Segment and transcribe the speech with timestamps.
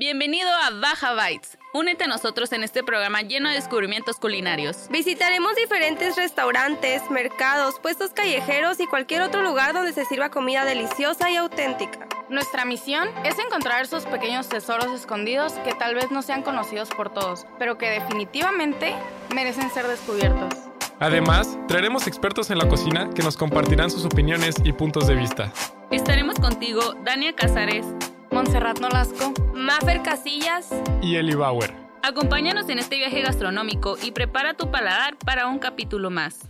[0.00, 1.58] Bienvenido a Baja Bites.
[1.74, 4.86] Únete a nosotros en este programa lleno de descubrimientos culinarios.
[4.90, 11.32] Visitaremos diferentes restaurantes, mercados, puestos callejeros y cualquier otro lugar donde se sirva comida deliciosa
[11.32, 12.06] y auténtica.
[12.28, 17.12] Nuestra misión es encontrar esos pequeños tesoros escondidos que tal vez no sean conocidos por
[17.12, 18.94] todos, pero que definitivamente
[19.34, 20.54] merecen ser descubiertos.
[21.00, 25.52] Además, traeremos expertos en la cocina que nos compartirán sus opiniones y puntos de vista.
[25.90, 27.86] Estaremos contigo, Dania Casares,
[28.30, 30.70] Montserrat Nolasco, Maffer Casillas
[31.02, 31.72] y Eli Bauer.
[32.02, 36.48] Acompáñanos en este viaje gastronómico y prepara tu paladar para un capítulo más.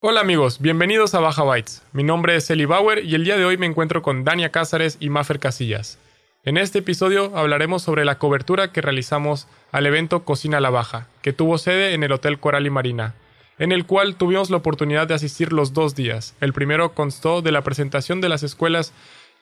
[0.00, 1.82] Hola amigos, bienvenidos a Baja Bites.
[1.92, 4.96] Mi nombre es Eli Bauer y el día de hoy me encuentro con Dania Cázares
[5.00, 5.98] y Maffer Casillas.
[6.44, 11.32] En este episodio hablaremos sobre la cobertura que realizamos al evento Cocina la Baja, que
[11.32, 13.14] tuvo sede en el Hotel Coral y Marina,
[13.58, 16.36] en el cual tuvimos la oportunidad de asistir los dos días.
[16.40, 18.92] El primero constó de la presentación de las escuelas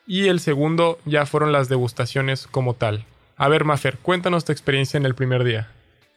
[0.07, 3.05] y el segundo ya fueron las degustaciones como tal.
[3.37, 5.69] A ver, Mafer, cuéntanos tu experiencia en el primer día.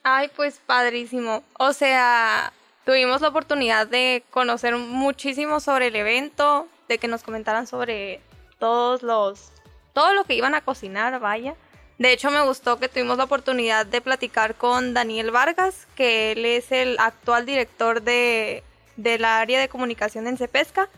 [0.03, 1.43] Ay, pues padrísimo.
[1.59, 2.53] O sea,
[2.85, 8.21] tuvimos la oportunidad de conocer muchísimo sobre el evento, de que nos comentaran sobre
[8.59, 9.53] todos los
[9.93, 11.55] todo lo que iban a cocinar, vaya.
[11.99, 16.45] De hecho, me gustó que tuvimos la oportunidad de platicar con Daniel Vargas, que él
[16.45, 18.63] es el actual director de,
[18.97, 20.89] del área de comunicación en Cepesca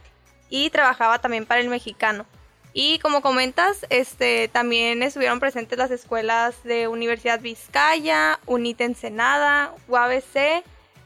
[0.50, 2.26] y trabajaba también para el mexicano.
[2.72, 10.62] Y como comentas, este, también estuvieron presentes las escuelas de Universidad Vizcaya, UNIT Ensenada, UABC,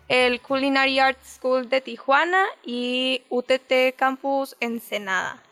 [0.09, 5.43] el Culinary Arts School de Tijuana y UTT Campus Ensenada.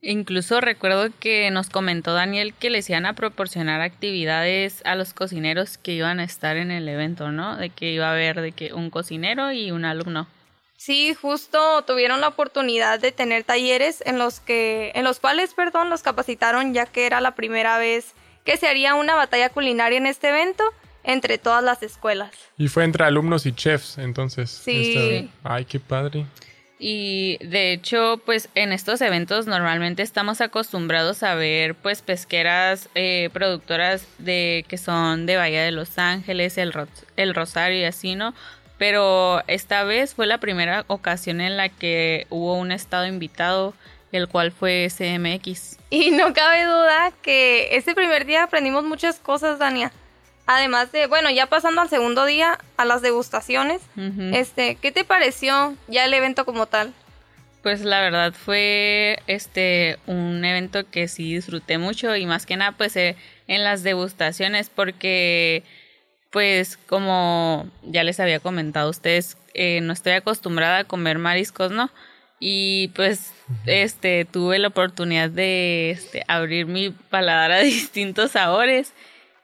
[0.00, 5.78] Incluso recuerdo que nos comentó Daniel que les iban a proporcionar actividades a los cocineros
[5.78, 7.56] que iban a estar en el evento, ¿no?
[7.56, 10.28] De que iba a haber de que un cocinero y un alumno.
[10.76, 15.90] Sí, justo tuvieron la oportunidad de tener talleres en los que, en los cuales, perdón,
[15.90, 20.06] los capacitaron ya que era la primera vez que se haría una batalla culinaria en
[20.06, 20.64] este evento
[21.02, 22.30] entre todas las escuelas.
[22.58, 24.50] Y fue entre alumnos y chefs, entonces.
[24.50, 24.94] Sí.
[24.96, 26.26] Este, ay, qué padre.
[26.78, 33.30] Y de hecho, pues en estos eventos normalmente estamos acostumbrados a ver pues pesqueras eh,
[33.32, 36.74] productoras de que son de Bahía de Los Ángeles, el,
[37.16, 38.34] el Rosario y así, ¿no?
[38.78, 43.74] Pero esta vez fue la primera ocasión en la que hubo un estado invitado,
[44.12, 45.78] el cual fue CMX.
[45.90, 49.92] Y no cabe duda que ese primer día aprendimos muchas cosas, Dania.
[50.46, 53.82] Además de, bueno, ya pasando al segundo día, a las degustaciones,
[54.32, 56.92] este, ¿qué te pareció ya el evento como tal?
[57.62, 62.70] Pues la verdad fue este un evento que sí disfruté mucho y más que nada
[62.70, 63.16] pues eh,
[63.48, 65.64] en las degustaciones porque
[66.36, 71.72] pues como ya les había comentado a ustedes, eh, no estoy acostumbrada a comer mariscos,
[71.72, 71.90] ¿no?
[72.38, 73.32] Y pues
[73.64, 78.92] este tuve la oportunidad de este, abrir mi paladar a distintos sabores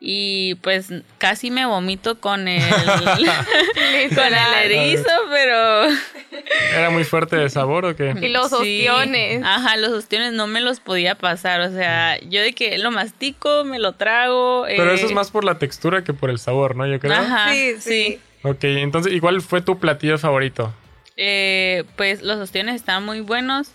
[0.00, 2.60] y pues casi me vomito con el
[4.14, 5.71] con el erizo, pero
[6.74, 8.14] ¿Era muy fuerte de sabor o qué?
[8.20, 8.54] Y los Sí.
[8.86, 9.42] ostiones.
[9.44, 13.64] Ajá, los ostiones no me los podía pasar, o sea, yo de que lo mastico,
[13.64, 14.64] me lo trago.
[14.66, 16.86] Pero eh, eso es más por la textura que por el sabor, ¿no?
[16.86, 17.12] Yo creo.
[17.14, 17.80] Ajá, Sí, sí.
[17.80, 18.20] sí.
[18.44, 20.72] Ok, entonces, ¿y cuál fue tu platillo favorito?
[21.16, 23.68] Eh, pues los ostiones están muy buenos.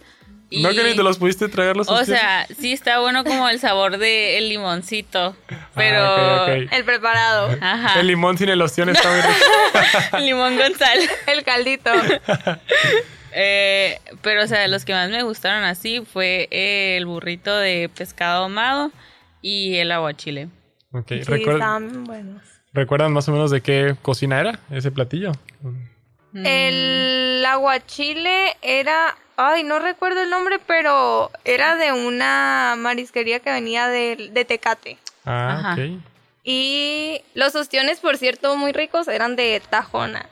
[0.50, 2.22] Y, ¿No que ni te los pudiste tragar los O ostiones?
[2.22, 5.36] sea, sí está bueno como el sabor del limoncito,
[5.78, 6.00] pero...
[6.04, 6.48] Ah.
[6.72, 10.18] El preparado, Ajá, El limón sin el ostión está muy rico.
[10.20, 11.00] limón con sal.
[11.28, 11.92] el caldito.
[13.40, 17.88] Eh, pero, o sea, de los que más me gustaron así fue el burrito de
[17.94, 18.92] pescado ahumado
[19.42, 20.50] y el aguachile.
[20.92, 22.42] Ok, Sí, recuer- estaban buenos.
[22.74, 25.34] ¿recuerdan más o menos de qué cocina era ese platillo?
[26.32, 26.46] Mm.
[26.46, 33.88] El aguachile era, ay, no recuerdo el nombre, pero era de una marisquería que venía
[33.88, 34.98] de, de Tecate.
[35.28, 35.74] Ah, Ajá.
[35.74, 36.02] ok.
[36.44, 40.26] Y los ostiones, por cierto, muy ricos, eran de Tajona.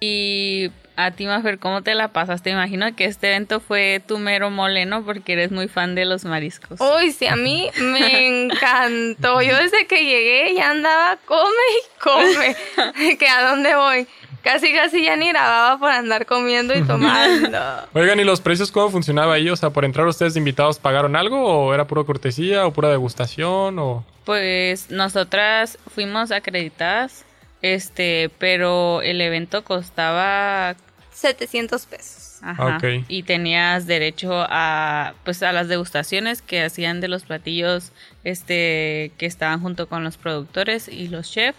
[0.00, 2.50] Y a ti, Mafer, ¿cómo te la pasaste?
[2.50, 5.04] Imagino que este evento fue tu mero mole, ¿no?
[5.04, 6.80] Porque eres muy fan de los mariscos.
[6.80, 9.42] Uy, sí, a mí me encantó.
[9.42, 13.16] Yo desde que llegué ya andaba, come y come.
[13.18, 14.06] que a dónde voy.
[14.46, 17.58] Casi, casi ya ni grababa por andar comiendo y tomando.
[17.94, 19.50] Oigan, ¿y los precios cómo funcionaba ahí?
[19.50, 21.42] O sea, ¿por entrar ustedes de invitados pagaron algo?
[21.42, 22.64] ¿O era pura cortesía?
[22.64, 23.76] ¿O pura degustación?
[23.80, 24.04] ¿O...?
[24.24, 27.24] Pues nosotras fuimos acreditadas,
[27.60, 30.76] este, pero el evento costaba
[31.10, 32.38] 700 pesos.
[32.42, 32.76] Ajá.
[32.76, 33.04] Ok.
[33.08, 37.90] Y tenías derecho a pues a las degustaciones que hacían de los platillos
[38.22, 41.58] este que estaban junto con los productores y los chefs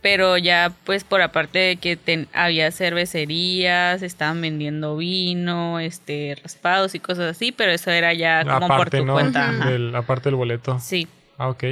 [0.00, 6.94] pero ya pues por aparte de que ten- había cervecerías, estaban vendiendo vino, este, raspados
[6.94, 9.12] y cosas así, pero eso era ya como por aparte, tu ¿no?
[9.14, 9.50] cuenta.
[9.66, 10.78] Del- aparte del boleto.
[10.80, 11.06] Sí,
[11.40, 11.62] Ah, ok.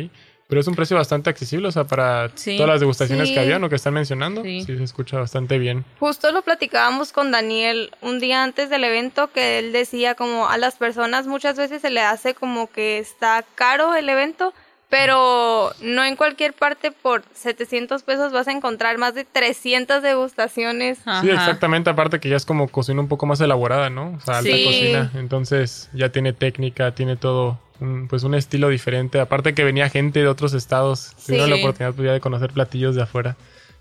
[0.48, 2.56] Pero es un precio bastante accesible, o sea, para Sí.
[2.56, 3.34] todas las degustaciones Sí.
[3.34, 4.44] que habían o que están mencionando.
[4.44, 4.62] Sí.
[4.64, 4.76] Sí.
[4.76, 5.84] se escucha bastante bien.
[5.98, 10.56] Justo lo platicábamos con Daniel un día antes del evento que él decía como a
[10.56, 14.54] las personas muchas veces se le hace como que está caro el evento,
[14.88, 20.98] pero no en cualquier parte por 700 pesos vas a encontrar más de 300 degustaciones.
[21.22, 21.90] Sí, exactamente.
[21.90, 24.14] Aparte que ya es como cocina un poco más elaborada, ¿no?
[24.16, 24.64] O sea, alta Sí.
[24.64, 25.10] cocina.
[25.14, 29.18] Entonces ya tiene técnica, tiene todo, un- pues un estilo diferente.
[29.20, 31.12] Aparte que venía gente de otros estados.
[31.26, 31.62] Tuvieron la Sí.
[31.62, 33.36] oportunidad pues, ya de conocer platillos de afuera.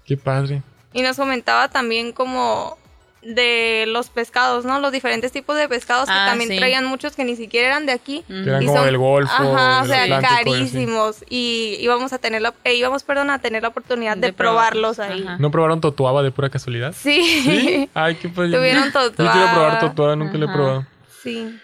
[0.06, 0.64] Qué padre.
[0.94, 2.78] Y nos comentaba también como
[3.26, 4.80] de los pescados, ¿no?
[4.80, 6.58] Los diferentes tipos de pescados que Ah, también sí.
[6.58, 8.24] traían muchos que ni siquiera eran de aquí.
[8.28, 11.24] Que eran Y como son- del Golfo, Ajá, o sea, Atlántico carísimos.
[11.28, 15.00] Y íbamos a tener la, eh, íbamos, perdón, a tener la oportunidad de, De probarlos,
[15.00, 15.24] ahí.
[15.24, 15.38] ajá.
[15.40, 16.94] ¿No probaron totuaba de pura casualidad?
[16.98, 17.24] Sí.
[17.44, 17.90] Sí.
[17.96, 18.52] Ay, qué padre.
[18.56, 19.80] Tuvieron Yo quiero probar totuaba.
[19.80, 20.88] totuaba, nunca lo he probado.
[21.24, 21.60] Sí.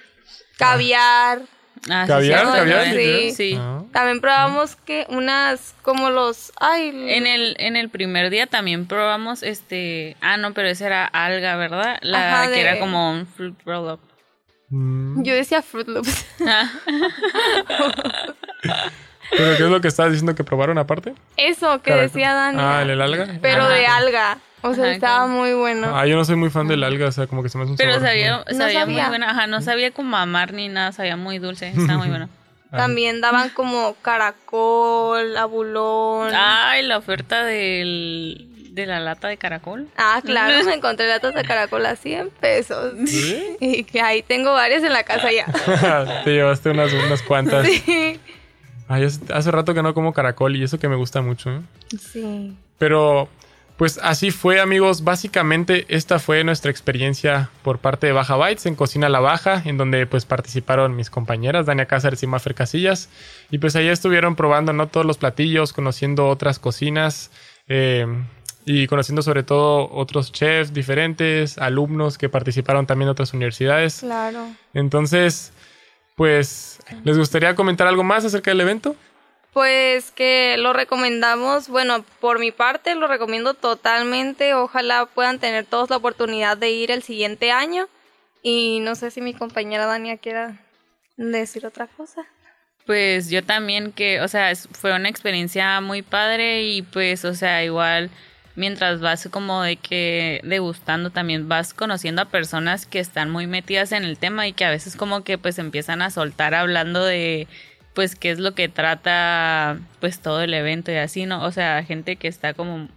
[0.58, 1.42] Caviar.
[1.90, 2.22] Ah, sí, ¿Caviar?
[2.40, 2.96] cierto, ¿Caviar?
[2.96, 3.32] Sí.
[3.36, 3.56] Sí.
[3.60, 3.81] Ah.
[3.92, 9.44] También probamos que unas como los ay En el, en el primer día también probamos
[9.44, 10.16] este.
[10.22, 11.98] Ah, no, pero esa era alga, ¿verdad?
[12.02, 14.00] La Ajá, que de- era como un fruit roll up.
[14.74, 15.24] Mm.
[15.24, 16.26] yo decía Fruit Loops.
[19.32, 21.14] ¿Pero qué es lo que estabas diciendo que probaron aparte?
[21.38, 22.58] Eso que decía Dani.
[22.62, 23.28] Ah, ¿el alga?
[23.42, 23.74] Pero Ajá.
[23.74, 24.38] de alga.
[24.62, 25.98] O sea, Ajá, estaba como- muy bueno.
[25.98, 27.72] Ah, yo no soy muy fan del alga, o sea, como que se me hace
[27.72, 29.08] un Pero sabor, sabía, No sabía muy sabía.
[29.10, 29.30] buena.
[29.32, 31.70] Ajá, no sabía como a mar ni nada, sabía muy dulce.
[31.70, 32.30] Estaba muy bueno.
[32.72, 36.32] También daban como caracol, abulón.
[36.34, 39.88] Ay, la oferta del, de la lata de caracol.
[39.98, 42.94] Ah, claro, me encontré latas de caracol a 100 pesos.
[43.08, 43.58] ¿Sí?
[43.60, 45.46] Y que ahí tengo varias en la casa ya.
[46.24, 47.68] Te llevaste unas, unas cuantas.
[47.68, 48.20] Sí.
[48.88, 51.50] Ay, hace- hace rato que no como caracol y eso que me gusta mucho.
[51.52, 51.62] ¿eh?
[52.00, 52.56] Sí.
[52.78, 53.30] Pero,
[53.82, 55.04] pues así fue, amigos.
[55.04, 59.78] Básicamente, esta fue nuestra experiencia por parte de Baja Bites en Cocina La Baja, en
[59.78, 63.10] donde pues participaron mis compañeras, Dania Cáceres y Mafer Casillas.
[63.50, 64.86] Y pues ahí estuvieron probando, ¿no?
[64.88, 67.32] Todos los platillos, conociendo otras cocinas.
[67.68, 68.06] eh,
[68.66, 74.02] y conociendo sobre todo otros chefs diferentes, alumnos que participaron también de otras universidades.
[74.02, 74.46] Claro.
[74.76, 75.54] Entonces,
[76.16, 78.96] pues, ¿les gustaría comentar algo más acerca del evento?
[79.54, 84.54] Pues que lo recomendamos, bueno, por mi parte lo recomiendo totalmente.
[84.54, 87.90] Ojalá puedan tener todos la oportunidad de ir el siguiente año.
[88.42, 90.58] Y no sé si mi compañera Dania quiera
[91.18, 92.26] decir otra cosa.
[92.86, 97.64] Pues yo también que, o sea, fue una experiencia muy padre y pues, o sea,
[97.64, 98.10] igual
[98.56, 103.92] mientras vas como de que degustando también vas conociendo a personas que están muy metidas
[103.92, 107.48] en el tema y que a veces como que pues empiezan a soltar hablando de
[107.94, 111.44] pues qué es lo que trata pues todo el evento y así, ¿no?
[111.44, 112.88] O sea, gente que está como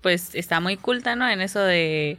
[0.00, 1.28] pues está muy culta, ¿no?
[1.28, 2.18] En eso de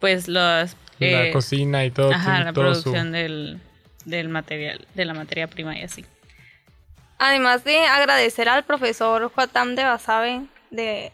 [0.00, 2.12] pues los la eh, cocina y todo.
[2.12, 3.60] ajá, la todo su- producción del
[4.04, 6.04] del material, de la materia prima y así.
[7.18, 11.10] Además de agradecer al profesor Juatam de Basabe de,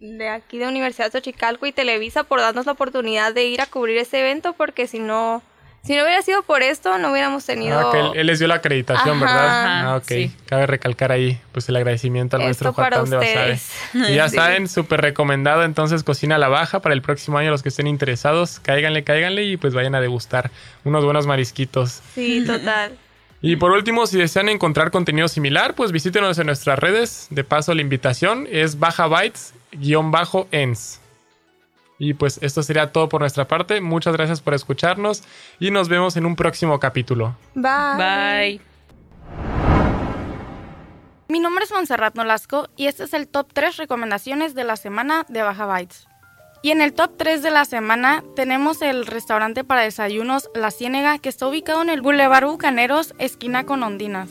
[0.00, 3.66] de aquí de Universidad de Xochicalco y Televisa por darnos la oportunidad de ir a
[3.66, 5.42] cubrir ese evento, porque si no,
[5.84, 8.48] si no hubiera sido por esto, no hubiéramos tenido Ah, que él, él les dio
[8.48, 9.24] la acreditación, Ajá.
[9.26, 9.86] ¿verdad?
[9.92, 10.04] Ah, ok.
[10.08, 10.32] sí.
[10.46, 13.58] Cabe recalcar ahí, pues, el agradecimiento al maestro Juan de Basabe.
[14.10, 14.36] Y ya Sí.
[14.36, 17.50] saben, súper recomendado entonces Cocina a la Baja para el próximo año.
[17.50, 20.50] Los que estén interesados, cáiganle, cáiganle y pues vayan a degustar
[20.84, 22.00] unos buenos marisquitos.
[22.14, 22.96] Sí, total.
[23.42, 27.26] Y por último, si desean encontrar contenido similar, pues visítenos en nuestras redes.
[27.28, 30.98] De paso, la invitación es baja bytes-ens.
[31.98, 33.80] Y pues esto sería todo por nuestra parte.
[33.80, 35.22] Muchas gracias por escucharnos
[35.60, 37.36] y nos vemos en un próximo capítulo.
[37.54, 37.96] Bye.
[37.96, 38.60] Bye.
[41.28, 45.24] Mi nombre es Monserrat Nolasco y este es el top 3 recomendaciones de la semana
[45.28, 46.06] de Baja Bites.
[46.62, 51.18] Y en el top 3 de la semana tenemos el restaurante para desayunos La Ciénega
[51.18, 54.28] que está ubicado en el Boulevard Bucaneros, esquina con Ondinas,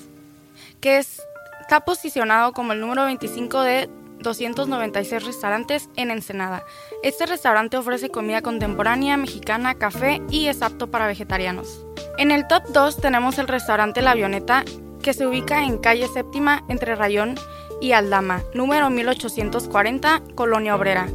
[0.81, 1.21] que es-
[1.61, 3.89] está posicionado como el número 25 de
[4.23, 6.65] 296 restaurantes en Ensenada.
[7.03, 11.85] Este restaurante ofrece comida contemporánea, mexicana, café y es apto para vegetarianos.
[12.17, 14.63] En el top 2 tenemos el restaurante La Avioneta,
[15.01, 17.35] que se ubica en calle séptima entre Rayón
[17.81, 21.07] y Aldama, número 1840, Colonia Obrera.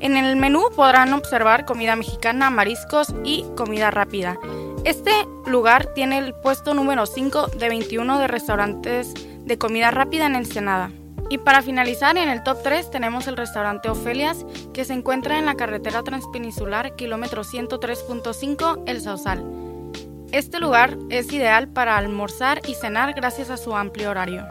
[0.00, 4.38] En el menú podrán observar comida mexicana, mariscos y comida rápida.
[4.84, 5.12] Este
[5.46, 10.90] lugar tiene el puesto número 5 de 21 de restaurantes de comida rápida en Ensenada.
[11.34, 15.46] Y para finalizar, en el top 3 tenemos el restaurante Ofelias, que se encuentra en
[15.46, 19.44] la carretera transpeninsular kilómetro 103.5 El Sausal.
[20.30, 24.46] Este lugar es ideal para almorzar y cenar gracias a su amplio horario.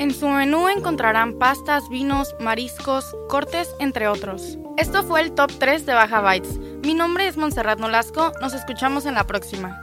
[0.00, 4.58] En su menú encontrarán pastas, vinos, mariscos, cortes, entre otros.
[4.78, 6.58] Esto fue el top 3 de Baja Bites.
[6.82, 9.80] Mi nombre es Montserrat Nolasco, nos escuchamos en la próxima.